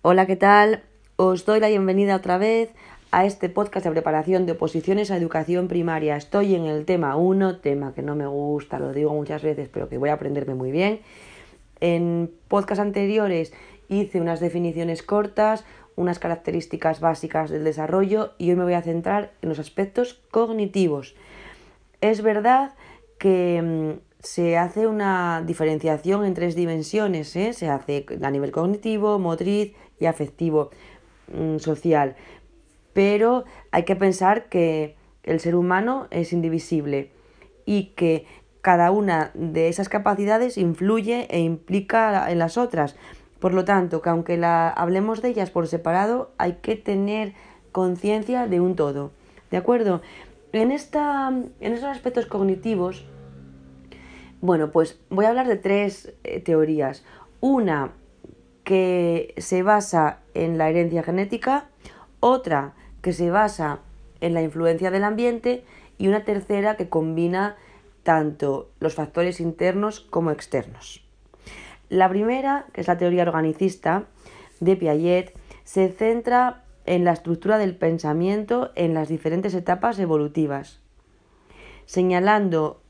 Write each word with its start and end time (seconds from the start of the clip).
Hola, 0.00 0.26
¿qué 0.26 0.36
tal? 0.36 0.84
Os 1.16 1.44
doy 1.44 1.58
la 1.58 1.66
bienvenida 1.66 2.14
otra 2.14 2.38
vez 2.38 2.70
a 3.10 3.26
este 3.26 3.48
podcast 3.48 3.84
de 3.84 3.90
preparación 3.90 4.46
de 4.46 4.52
oposiciones 4.52 5.10
a 5.10 5.16
educación 5.16 5.66
primaria. 5.66 6.16
Estoy 6.16 6.54
en 6.54 6.66
el 6.66 6.84
tema 6.84 7.16
1, 7.16 7.56
tema 7.58 7.92
que 7.94 8.02
no 8.02 8.14
me 8.14 8.28
gusta, 8.28 8.78
lo 8.78 8.92
digo 8.92 9.12
muchas 9.12 9.42
veces, 9.42 9.68
pero 9.68 9.88
que 9.88 9.98
voy 9.98 10.10
a 10.10 10.12
aprenderme 10.12 10.54
muy 10.54 10.70
bien. 10.70 11.00
En 11.80 12.30
podcasts 12.46 12.80
anteriores 12.80 13.52
hice 13.88 14.20
unas 14.20 14.38
definiciones 14.38 15.02
cortas, 15.02 15.64
unas 15.96 16.20
características 16.20 17.00
básicas 17.00 17.50
del 17.50 17.64
desarrollo 17.64 18.34
y 18.38 18.50
hoy 18.50 18.56
me 18.56 18.62
voy 18.62 18.74
a 18.74 18.82
centrar 18.82 19.32
en 19.42 19.48
los 19.48 19.58
aspectos 19.58 20.20
cognitivos. 20.30 21.16
Es 22.00 22.22
verdad 22.22 22.74
que 23.18 23.60
mm, 23.60 24.07
se 24.20 24.56
hace 24.56 24.86
una 24.86 25.42
diferenciación 25.46 26.24
en 26.24 26.34
tres 26.34 26.54
dimensiones, 26.54 27.34
¿eh? 27.36 27.52
se 27.52 27.68
hace 27.68 28.04
a 28.22 28.30
nivel 28.30 28.50
cognitivo, 28.50 29.18
motriz 29.18 29.74
y 30.00 30.06
afectivo 30.06 30.70
mm, 31.32 31.58
social, 31.58 32.16
pero 32.92 33.44
hay 33.70 33.84
que 33.84 33.96
pensar 33.96 34.48
que 34.48 34.96
el 35.22 35.40
ser 35.40 35.54
humano 35.54 36.08
es 36.10 36.32
indivisible 36.32 37.10
y 37.64 37.92
que 37.96 38.26
cada 38.60 38.90
una 38.90 39.30
de 39.34 39.68
esas 39.68 39.88
capacidades 39.88 40.58
influye 40.58 41.28
e 41.30 41.40
implica 41.40 42.30
en 42.30 42.38
las 42.38 42.58
otras. 42.58 42.96
Por 43.38 43.54
lo 43.54 43.64
tanto, 43.64 44.02
que 44.02 44.10
aunque 44.10 44.36
la, 44.36 44.68
hablemos 44.68 45.22
de 45.22 45.28
ellas 45.28 45.50
por 45.50 45.68
separado, 45.68 46.32
hay 46.38 46.54
que 46.54 46.74
tener 46.74 47.34
conciencia 47.70 48.48
de 48.48 48.60
un 48.60 48.74
todo. 48.74 49.12
¿De 49.50 49.56
acuerdo? 49.56 50.02
En, 50.52 50.72
esta, 50.72 51.28
en 51.28 51.72
estos 51.72 51.88
aspectos 51.88 52.26
cognitivos, 52.26 53.04
bueno, 54.40 54.70
pues 54.70 55.00
voy 55.10 55.24
a 55.24 55.28
hablar 55.28 55.48
de 55.48 55.56
tres 55.56 56.14
eh, 56.24 56.40
teorías. 56.40 57.04
Una 57.40 57.92
que 58.64 59.34
se 59.38 59.62
basa 59.62 60.20
en 60.34 60.58
la 60.58 60.68
herencia 60.68 61.02
genética, 61.02 61.68
otra 62.20 62.74
que 63.02 63.12
se 63.12 63.30
basa 63.30 63.80
en 64.20 64.34
la 64.34 64.42
influencia 64.42 64.90
del 64.90 65.04
ambiente 65.04 65.64
y 65.96 66.08
una 66.08 66.24
tercera 66.24 66.76
que 66.76 66.88
combina 66.88 67.56
tanto 68.02 68.70
los 68.80 68.94
factores 68.94 69.40
internos 69.40 70.00
como 70.00 70.30
externos. 70.30 71.04
La 71.88 72.08
primera, 72.08 72.66
que 72.72 72.80
es 72.80 72.88
la 72.88 72.98
teoría 72.98 73.22
organicista 73.22 74.04
de 74.60 74.76
Piaget, 74.76 75.34
se 75.64 75.88
centra 75.88 76.64
en 76.86 77.04
la 77.04 77.12
estructura 77.12 77.58
del 77.58 77.76
pensamiento 77.76 78.70
en 78.74 78.94
las 78.94 79.08
diferentes 79.08 79.54
etapas 79.54 79.98
evolutivas, 79.98 80.80
señalando 81.86 82.80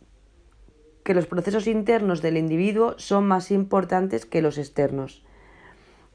que 1.08 1.14
los 1.14 1.26
procesos 1.26 1.66
internos 1.66 2.20
del 2.20 2.36
individuo 2.36 2.92
son 2.98 3.26
más 3.26 3.50
importantes 3.50 4.26
que 4.26 4.42
los 4.42 4.58
externos. 4.58 5.22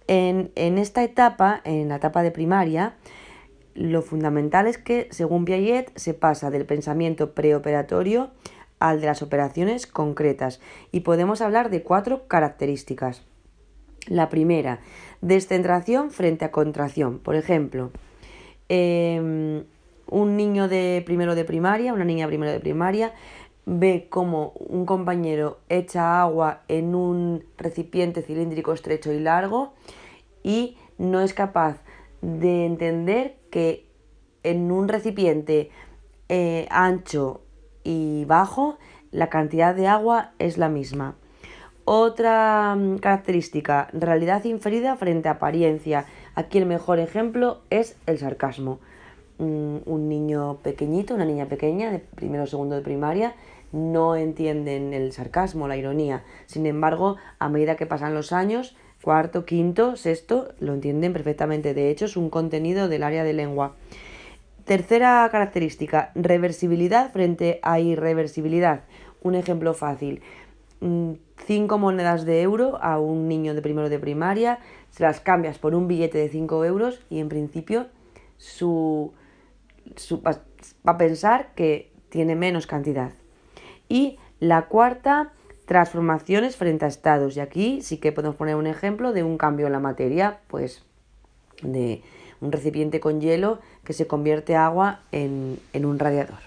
En, 0.06 0.52
esta 0.56 1.04
etapa, 1.04 1.62
en 1.64 1.90
la 1.90 1.96
etapa 1.96 2.22
de 2.22 2.30
primaria, 2.30 2.94
lo 3.74 4.04
fundamental 4.04 4.68
es 4.68 4.78
que, 4.78 5.08
según 5.10 5.46
Piaget, 5.46 5.92
se 5.98 6.14
pasa 6.14 6.52
del 6.52 6.68
pensamiento 6.68 7.34
preoperatorio 7.34 8.30
al 8.78 9.02
de 9.02 9.08
las 9.08 9.24
operaciones 9.24 9.88
concretas 9.88 10.62
y 10.92 11.00
podemos 11.00 11.42
hablar 11.42 11.72
de 11.72 11.82
cuatro 11.82 12.28
características. 12.28 13.24
La 14.06 14.30
primera, 14.30 14.80
descentración 15.22 16.12
frente 16.12 16.46
a 16.46 16.52
contracción. 16.52 17.18
Por 17.18 17.34
ejemplo, 17.34 17.90
em, 18.70 19.64
un 20.06 20.38
niño 20.38 20.68
de 20.68 21.02
primero 21.04 21.34
de 21.34 21.46
primaria, 21.46 21.94
una 21.94 22.06
niña 22.06 22.28
primero 22.28 22.52
de 22.52 22.60
primaria, 22.60 23.14
ve 23.66 24.08
como 24.10 24.54
un 24.56 24.86
compañero 24.86 25.60
echa 25.70 26.22
agua 26.22 26.62
en 26.68 26.96
un 26.96 27.46
recipiente 27.58 28.22
cilíndrico 28.22 28.74
estrecho 28.74 29.12
y 29.12 29.20
largo 29.20 29.74
y 30.44 30.78
no 30.98 31.22
es 31.22 31.34
capaz 31.34 31.78
de 32.22 32.66
entender 32.66 33.38
que 33.50 33.86
en 34.44 34.72
un 34.72 34.88
recipiente 34.88 35.72
eh, 36.30 36.68
ancho 36.70 37.42
y 37.84 38.26
bajo, 38.26 38.78
la 39.12 39.30
cantidad 39.30 39.76
de 39.76 39.88
agua 39.88 40.32
es 40.40 40.58
la 40.58 40.70
misma. 40.70 41.16
Otra 41.86 42.76
mm, 42.76 42.98
característica, 42.98 43.90
realidad 43.94 44.44
inferida 44.46 44.96
frente 44.96 45.30
a 45.30 45.34
apariencia. 45.34 46.06
Aquí 46.36 46.58
el 46.58 46.66
mejor 46.66 47.00
ejemplo 47.00 47.62
es 47.70 47.98
el 48.06 48.20
sarcasmo. 48.20 48.80
Un 49.40 50.08
niño 50.08 50.60
pequeñito, 50.64 51.16
una 51.16 51.26
niña 51.26 51.48
pequeña, 51.48 51.92
de 51.92 52.00
primero 52.00 52.44
o 52.44 52.48
segundo 52.48 52.76
de 52.76 52.82
primaria, 52.82 53.36
no 53.72 54.16
entienden 54.16 54.94
el 54.94 55.12
sarcasmo, 55.12 55.68
la 55.68 55.76
ironía. 55.76 56.24
Sin 56.46 56.66
embargo, 56.66 57.18
a 57.40 57.50
medida 57.50 57.76
que 57.76 57.86
pasan 57.86 58.14
los 58.14 58.32
años, 58.32 58.76
cuarto, 59.02 59.46
quinto, 59.46 59.96
sexto, 59.96 60.54
lo 60.60 60.74
entienden 60.74 61.12
perfectamente. 61.12 61.74
De 61.74 61.90
hecho, 61.90 62.06
es 62.06 62.16
un 62.16 62.30
contenido 62.30 62.88
del 62.88 63.04
área 63.04 63.24
de 63.24 63.34
lengua. 63.34 63.76
Tercera 64.66 65.28
característica, 65.32 66.12
reversibilidad 66.16 67.12
frente 67.12 67.60
a 67.64 67.80
irreversibilidad. 67.80 68.84
Un 69.22 69.36
ejemplo 69.36 69.74
fácil. 69.74 70.22
Mm, 70.80 71.14
cinco 71.46 71.78
monedas 71.78 72.26
de 72.26 72.42
euro 72.42 72.78
a 72.82 73.00
un 73.00 73.28
niño 73.28 73.56
de 73.56 73.62
primero 73.62 73.90
de 73.90 74.00
primaria, 74.00 74.60
se 74.90 75.04
las 75.04 75.20
cambias 75.20 75.58
por 75.58 75.76
un 75.76 75.88
billete 75.88 76.18
de 76.18 76.30
5 76.30 76.66
euros 76.66 77.00
y 77.10 77.20
en 77.20 77.30
principio 77.30 77.88
su, 78.38 79.12
va 80.26 80.42
a 80.86 80.98
pensar 80.98 81.54
que 81.56 81.92
tiene 82.10 82.36
menos 82.36 82.68
cantidad. 82.68 83.12
Y 83.90 84.18
la 84.40 84.68
cuarta, 84.68 85.34
transformaciones 85.66 86.56
frente 86.56 86.86
a 86.86 86.88
estados. 86.88 87.38
Y 87.38 87.40
aquí 87.40 87.82
sí 87.82 87.98
que 87.98 88.12
podemos 88.12 88.36
poner 88.36 88.56
un 88.56 88.68
ejemplo 88.68 89.14
de 89.14 89.24
un 89.24 89.38
cambio 89.38 89.68
en 89.68 89.74
la 89.74 89.80
materia, 89.80 90.40
pues 90.48 90.84
de 91.62 92.02
un 92.42 92.52
recipiente 92.52 93.00
con 93.00 93.22
hielo 93.22 93.60
que 93.84 93.94
se 93.94 94.06
convierte 94.08 94.56
agua 94.56 95.00
en, 95.12 95.60
un 95.74 96.00
radiador. 96.00 96.40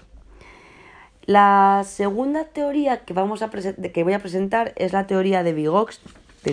La 1.25 1.83
segunda 1.85 2.45
teoría 2.45 3.03
que, 3.03 3.13
vamos 3.13 3.41
a 3.41 3.49
que 3.49 4.03
voy 4.03 4.13
a 4.13 4.19
presentar 4.19 4.73
es 4.75 4.93
la 4.93 5.07
teoría 5.07 5.43
de, 5.43 5.53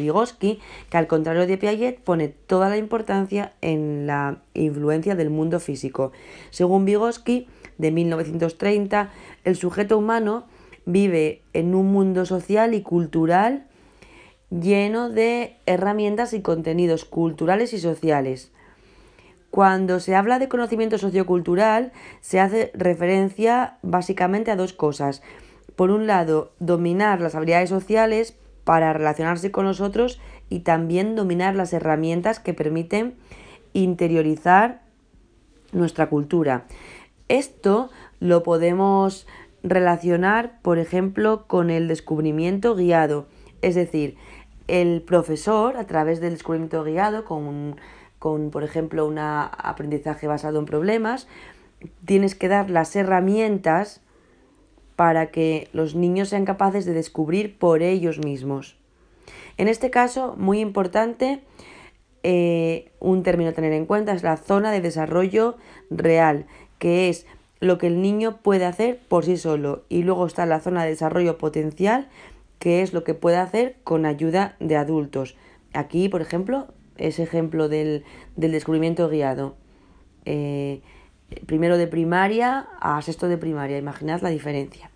Vygotsky, 0.01 0.61
que 0.91 0.97
al 0.97 1.07
contrario 1.07 1.47
de 1.47 1.59
Piaget 1.59 2.01
pone 2.01 2.29
toda 2.29 2.69
la 2.69 2.77
importancia 2.77 3.53
en 3.61 4.07
la 4.07 4.43
influencia 4.55 5.15
del 5.15 5.31
mundo 5.31 5.61
físico. 5.61 6.13
Según 6.51 6.85
Vygotsky, 6.85 7.49
de 7.79 7.91
1930, 7.91 9.11
el 9.45 9.57
sujeto 9.57 9.99
humano 9.99 10.45
vive 10.87 11.43
en 11.53 11.75
un 11.75 11.93
mundo 11.93 12.27
social 12.27 12.75
y 12.75 12.83
cultural 12.83 13.67
lleno 14.51 15.11
de 15.11 15.57
herramientas 15.67 16.33
y 16.33 16.43
contenidos 16.43 17.05
culturales 17.05 17.73
y 17.73 17.79
sociales. 17.79 18.53
Cuando 19.51 20.01
se 20.01 20.15
habla 20.15 20.39
de 20.39 20.49
conocimiento 20.49 20.99
sociocultural, 20.99 21.93
se 22.21 22.41
hace 22.41 22.71
referencia 22.75 23.79
básicamente 23.83 24.51
a 24.51 24.57
dos 24.57 24.73
cosas. 24.73 25.23
Por 25.77 25.91
un 25.91 26.07
lado, 26.07 26.53
dominar 26.59 27.21
las 27.21 27.35
habilidades 27.35 27.71
sociales 27.71 28.37
para 28.65 28.93
relacionarse 28.93 29.51
con 29.51 29.65
los 29.65 29.81
otros 29.81 30.21
y 30.49 30.61
también 30.61 31.17
dominar 31.17 31.55
las 31.55 31.73
herramientas 31.73 32.41
que 32.41 32.55
permiten 32.55 33.15
interiorizar 33.73 34.83
nuestra 35.73 36.09
cultura. 36.09 36.65
Esto 37.29 37.91
lo 38.21 38.43
podemos 38.43 39.27
relacionar, 39.63 40.61
por 40.63 40.79
ejemplo, 40.79 41.47
con 41.47 41.71
el 41.71 41.89
descubrimiento 41.89 42.75
guiado, 42.75 43.27
es 43.63 43.75
decir, 43.75 44.17
el 44.69 45.03
profesor, 45.03 45.77
a 45.77 45.87
través 45.87 46.21
del 46.21 46.33
descubrimiento 46.33 46.85
guiado, 46.85 47.25
con 47.25 47.77
con, 48.25 48.51
por 48.51 48.65
ejemplo, 48.65 49.07
un 49.07 49.19
aprendizaje 49.19 50.27
basado 50.27 50.59
en 50.59 50.65
problemas, 50.65 51.29
tienes 52.07 52.35
que 52.35 52.49
dar 52.49 52.71
las 52.71 52.97
herramientas 52.97 54.01
para 54.97 55.31
que 55.31 55.69
los 55.73 55.95
niños 55.95 56.29
sean 56.29 56.45
capaces 56.45 56.85
de 56.85 56.93
descubrir 56.93 57.59
por 57.59 57.83
ellos 57.83 58.19
mismos. 58.19 58.77
En 59.57 59.69
este 59.69 59.91
caso, 59.91 60.35
muy 60.37 60.61
importante, 60.61 61.41
eh, 62.23 62.91
un 63.01 63.23
término 63.23 63.51
a 63.51 63.55
tener 63.55 63.73
en 63.73 63.87
cuenta 63.87 64.13
es 64.13 64.23
la 64.23 64.37
zona 64.37 64.73
de 64.73 64.81
desarrollo 64.81 65.57
real, 65.91 66.47
que 66.79 67.09
es 67.09 67.27
lo 67.61 67.79
que 67.79 67.87
el 67.87 68.03
niño 68.03 68.39
puede 68.43 68.65
hacer 68.65 68.99
por 69.09 69.25
sí 69.25 69.37
solo. 69.37 69.85
Y 69.89 70.03
luego 70.03 70.27
está 70.27 70.47
la 70.47 70.61
zona 70.61 70.85
de 70.85 70.91
desarrollo 70.91 71.39
potencial, 71.39 72.09
que 72.59 72.83
es 72.83 72.93
lo 72.93 73.05
que 73.05 73.15
puede 73.15 73.37
hacer 73.37 73.77
con 73.85 74.07
ayuda 74.07 74.57
de 74.59 74.77
adultos. 74.77 75.37
Aquí, 75.73 76.09
por 76.09 76.23
ejemplo, 76.23 76.69
ese 76.97 77.23
ejemplo 77.23 77.69
del, 77.69 78.05
descubrimiento 78.37 79.09
guiado. 79.09 79.57
Eh, 80.25 80.81
primero 81.47 81.79
de 81.79 81.87
primaria 81.87 82.67
a 82.81 83.01
sexto 83.03 83.29
de 83.29 83.39
primaria, 83.39 83.79
imaginad 83.79 84.23
la 84.23 84.31
diferencia. 84.31 84.91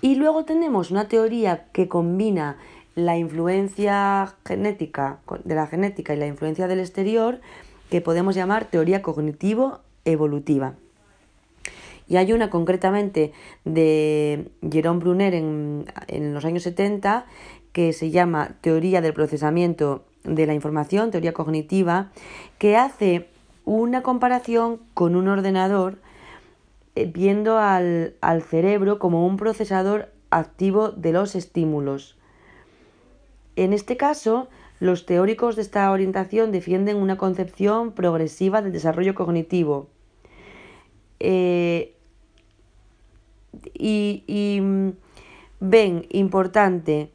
Y 0.00 0.14
luego 0.14 0.44
tenemos 0.44 0.90
una 0.90 1.08
teoría 1.08 1.66
que 1.72 1.88
combina 1.88 2.56
la 2.94 3.16
influencia 3.16 4.34
genética 4.46 5.18
de 5.44 5.54
la 5.54 5.66
genética 5.66 6.14
y 6.14 6.16
la 6.16 6.26
influencia 6.26 6.68
del 6.68 6.80
exterior 6.80 7.40
que 7.90 8.00
podemos 8.00 8.34
llamar 8.34 8.66
teoría 8.66 9.02
cognitivo 9.02 9.80
evolutiva. 10.04 10.74
Y 12.08 12.16
hay 12.16 12.32
una 12.32 12.50
concretamente 12.50 13.32
de 13.64 14.50
Jerome 14.68 14.98
Brunner 14.98 15.34
en, 15.34 15.84
en 16.08 16.34
los 16.34 16.44
años 16.44 16.64
70 16.64 17.26
que 17.72 17.92
se 17.92 18.10
llama 18.10 18.56
teoría 18.60 19.00
del 19.00 19.14
procesamiento 19.14 20.04
de 20.24 20.46
la 20.46 20.54
información, 20.54 21.10
teoría 21.10 21.32
cognitiva, 21.32 22.10
que 22.58 22.76
hace 22.76 23.28
una 23.64 24.02
comparación 24.02 24.80
con 24.94 25.16
un 25.16 25.28
ordenador 25.28 25.98
eh, 26.94 27.06
viendo 27.06 27.58
al, 27.58 28.14
al 28.20 28.42
cerebro 28.42 28.98
como 28.98 29.26
un 29.26 29.36
procesador 29.36 30.10
activo 30.30 30.90
de 30.90 31.12
los 31.12 31.34
estímulos. 31.34 32.16
En 33.56 33.72
este 33.72 33.96
caso, 33.96 34.48
los 34.80 35.04
teóricos 35.04 35.56
de 35.56 35.62
esta 35.62 35.90
orientación 35.90 36.52
defienden 36.52 36.96
una 36.96 37.18
concepción 37.18 37.92
progresiva 37.92 38.62
del 38.62 38.72
desarrollo 38.72 39.14
cognitivo. 39.14 39.88
Eh, 41.20 41.94
y, 43.74 44.58
mm, 44.62 44.90
ven 45.60 46.06
importante 46.08 47.10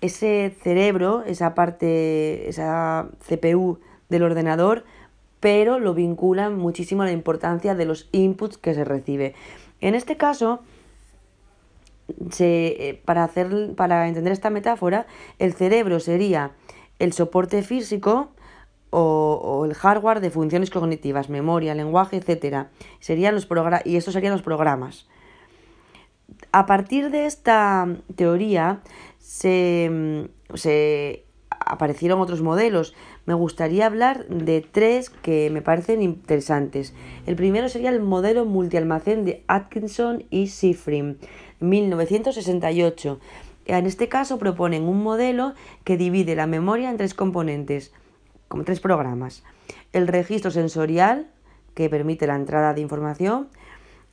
ese 0.00 0.54
cerebro, 0.62 1.22
esa 1.24 1.54
parte, 1.54 2.48
esa 2.48 3.08
CPU 3.26 3.78
del 4.08 4.24
ordenador, 4.24 4.84
pero 5.40 5.78
lo 5.78 5.94
vinculan 5.94 6.56
muchísimo 6.56 7.02
a 7.02 7.06
la 7.06 7.12
importancia 7.12 7.74
de 7.74 7.84
los 7.84 8.08
inputs 8.12 8.58
que 8.58 8.74
se 8.74 8.84
recibe. 8.84 9.34
En 9.80 9.94
este 9.94 10.16
caso, 10.16 10.60
eh, 12.38 13.00
para, 13.04 13.24
hacer, 13.24 13.74
para 13.76 14.08
entender 14.08 14.32
esta 14.32 14.50
metáfora, 14.50 15.06
el 15.38 15.52
cerebro 15.52 16.00
sería 16.00 16.52
el 16.98 17.12
soporte 17.12 17.62
físico 17.62 18.30
o, 18.90 19.64
el 19.66 19.74
hardware 19.74 20.20
de 20.20 20.30
funciones 20.30 20.70
cognitivas, 20.70 21.28
memoria, 21.28 21.74
lenguaje, 21.74 22.16
etc. 22.16 22.68
Serían 23.00 23.34
los 23.34 23.46
y 23.84 23.96
estos 23.96 24.14
serían 24.14 24.32
los 24.32 24.42
programas. 24.42 25.06
A 26.52 26.66
partir 26.66 27.10
de 27.10 27.26
esta 27.26 27.86
teoría 28.16 28.80
se, 29.18 30.28
se 30.54 31.27
aparecieron 31.68 32.20
otros 32.20 32.42
modelos. 32.42 32.94
Me 33.26 33.34
gustaría 33.34 33.86
hablar 33.86 34.26
de 34.28 34.60
tres 34.60 35.10
que 35.10 35.50
me 35.50 35.62
parecen 35.62 36.02
interesantes. 36.02 36.94
El 37.26 37.36
primero 37.36 37.68
sería 37.68 37.90
el 37.90 38.00
modelo 38.00 38.44
multialmacén 38.44 39.24
de 39.24 39.44
Atkinson 39.46 40.24
y 40.30 40.48
Sifrin, 40.48 41.18
1968. 41.60 43.20
En 43.66 43.86
este 43.86 44.08
caso 44.08 44.38
proponen 44.38 44.84
un 44.84 45.02
modelo 45.02 45.52
que 45.84 45.96
divide 45.96 46.34
la 46.34 46.46
memoria 46.46 46.90
en 46.90 46.96
tres 46.96 47.14
componentes, 47.14 47.92
como 48.48 48.64
tres 48.64 48.80
programas. 48.80 49.44
El 49.92 50.08
registro 50.08 50.50
sensorial, 50.50 51.28
que 51.74 51.90
permite 51.90 52.26
la 52.26 52.34
entrada 52.34 52.72
de 52.72 52.80
información, 52.80 53.48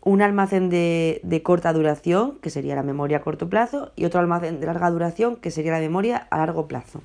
un 0.05 0.21
almacén 0.21 0.69
de, 0.69 1.41
corta 1.43 1.73
duración, 1.73 2.37
que 2.39 2.51
sería 2.51 2.75
la 2.75 2.83
memoria 2.83 3.17
a 3.17 3.21
corto 3.21 3.49
plazo, 3.49 3.91
y 3.95 4.05
otro 4.05 4.19
almacén 4.19 4.59
de 4.59 4.67
larga 4.67 4.91
duración, 4.91 5.35
que 5.35 5.51
sería 5.51 5.71
la 5.71 5.79
memoria 5.79 6.27
a 6.29 6.37
largo 6.37 6.67
plazo. 6.67 7.01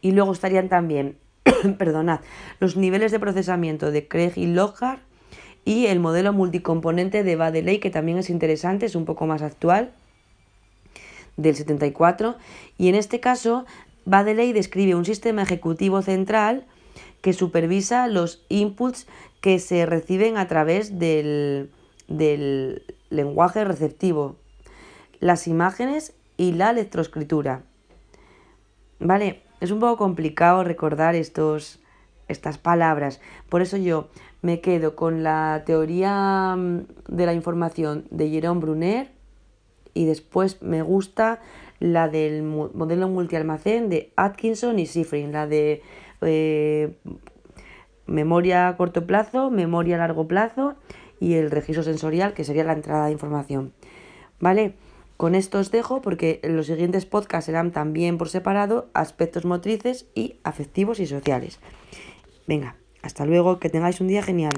Y 0.00 0.12
luego 0.12 0.32
estarían 0.32 0.68
también, 0.68 1.16
perdonad, 1.78 2.20
los 2.60 2.76
niveles 2.76 3.12
de 3.12 3.20
procesamiento 3.20 3.90
de 3.90 4.06
Craig 4.06 4.32
y 4.36 4.46
Lockhart 4.46 5.00
y 5.64 5.86
el 5.86 6.00
modelo 6.00 6.32
multicomponente 6.32 7.22
de 7.22 7.36
Badeley, 7.36 7.78
que 7.78 7.90
también 7.90 8.18
es 8.18 8.30
interesante, 8.30 8.86
es 8.86 8.94
un 8.94 9.04
poco 9.04 9.26
más 9.26 9.42
actual, 9.42 9.92
del 11.36 11.54
74. 11.54 12.36
Y 12.78 12.88
en 12.88 12.94
este 12.94 13.20
caso, 13.20 13.66
Badeley 14.04 14.52
describe 14.52 14.94
un 14.94 15.04
sistema 15.04 15.42
ejecutivo 15.42 16.02
central 16.02 16.64
que 17.20 17.32
supervisa 17.32 18.06
los 18.06 18.44
inputs 18.48 19.06
que 19.40 19.58
se 19.58 19.86
reciben 19.86 20.36
a 20.36 20.48
través 20.48 20.98
del, 20.98 21.70
del 22.08 22.82
lenguaje 23.10 23.64
receptivo, 23.64 24.36
las 25.20 25.46
imágenes 25.46 26.14
y 26.36 26.52
la 26.52 26.70
electroescritura. 26.70 27.62
Vale, 29.00 29.42
es 29.60 29.70
un 29.70 29.80
poco 29.80 29.96
complicado 29.96 30.64
recordar 30.64 31.14
estos, 31.14 31.80
estas 32.28 32.58
palabras, 32.58 33.20
por 33.48 33.62
eso 33.62 33.76
yo 33.76 34.08
me 34.42 34.60
quedo 34.60 34.94
con 34.94 35.22
la 35.22 35.62
teoría 35.66 36.54
mm, 36.56 36.86
de 37.08 37.26
la 37.26 37.34
información 37.34 38.04
de 38.10 38.30
Jerome 38.30 38.60
Brunner 38.60 39.10
y 39.94 40.04
después 40.04 40.62
me 40.62 40.82
gusta 40.82 41.40
la 41.80 42.08
del 42.08 42.42
modelo 42.42 43.08
multialmacén 43.08 43.88
de 43.88 44.12
Atkinson 44.16 44.78
y 44.78 44.86
Sifrin, 44.86 45.32
la 45.32 45.46
de 45.46 45.82
eh, 46.22 46.96
memoria 48.06 48.68
a 48.68 48.76
corto 48.76 49.06
plazo, 49.06 49.50
memoria 49.50 49.96
a 49.96 49.98
largo 49.98 50.26
plazo 50.26 50.74
y 51.20 51.34
el 51.34 51.50
registro 51.50 51.82
sensorial, 51.82 52.32
que 52.32 52.44
sería 52.44 52.64
la 52.64 52.72
entrada 52.72 53.06
de 53.06 53.12
información. 53.12 53.72
¿Vale? 54.40 54.74
Con 55.18 55.34
esto 55.34 55.58
os 55.58 55.72
dejo 55.72 56.00
porque 56.00 56.38
los 56.44 56.66
siguientes 56.66 57.04
podcasts 57.04 57.46
serán 57.46 57.72
también 57.72 58.18
por 58.18 58.28
separado 58.28 58.88
aspectos 58.94 59.44
motrices 59.44 60.06
y 60.14 60.38
afectivos 60.44 61.00
y 61.00 61.08
sociales. 61.08 61.58
Venga, 62.46 62.76
hasta 63.02 63.26
luego, 63.26 63.58
que 63.58 63.68
tengáis 63.68 64.00
un 64.00 64.06
día 64.06 64.22
genial. 64.22 64.52